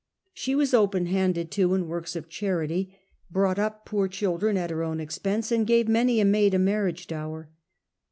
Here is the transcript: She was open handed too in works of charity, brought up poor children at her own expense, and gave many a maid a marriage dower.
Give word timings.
She 0.33 0.55
was 0.55 0.73
open 0.73 1.05
handed 1.05 1.51
too 1.51 1.75
in 1.75 1.87
works 1.87 2.15
of 2.15 2.27
charity, 2.27 2.97
brought 3.29 3.59
up 3.59 3.85
poor 3.85 4.07
children 4.07 4.57
at 4.57 4.71
her 4.71 4.81
own 4.81 4.99
expense, 4.99 5.51
and 5.51 5.67
gave 5.67 5.87
many 5.87 6.19
a 6.19 6.25
maid 6.25 6.55
a 6.55 6.57
marriage 6.57 7.05
dower. 7.05 7.51